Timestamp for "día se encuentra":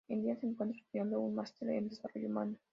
0.23-0.79